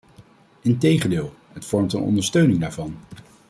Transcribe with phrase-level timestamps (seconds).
[0.61, 2.97] Integendeel, het vormt een ondersteuning daarvan.